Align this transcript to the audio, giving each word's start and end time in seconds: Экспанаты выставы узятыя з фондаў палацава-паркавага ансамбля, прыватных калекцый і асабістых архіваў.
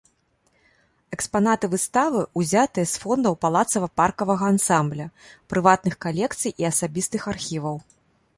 Экспанаты 1.17 1.65
выставы 1.73 2.21
узятыя 2.41 2.85
з 2.93 3.03
фондаў 3.03 3.37
палацава-паркавага 3.45 4.45
ансамбля, 4.55 5.07
прыватных 5.55 5.95
калекцый 6.09 6.51
і 6.65 6.71
асабістых 6.73 7.21
архіваў. 7.37 7.77